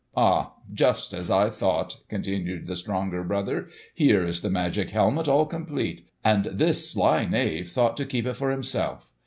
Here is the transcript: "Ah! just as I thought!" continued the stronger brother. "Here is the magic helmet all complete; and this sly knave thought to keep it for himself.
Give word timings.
"Ah! 0.17 0.53
just 0.73 1.13
as 1.13 1.29
I 1.29 1.51
thought!" 1.51 1.97
continued 2.09 2.65
the 2.65 2.75
stronger 2.75 3.23
brother. 3.23 3.67
"Here 3.93 4.23
is 4.25 4.41
the 4.41 4.49
magic 4.49 4.89
helmet 4.89 5.27
all 5.27 5.45
complete; 5.45 6.07
and 6.23 6.45
this 6.45 6.89
sly 6.89 7.27
knave 7.27 7.69
thought 7.69 7.97
to 7.97 8.05
keep 8.07 8.25
it 8.25 8.33
for 8.33 8.49
himself. 8.49 9.11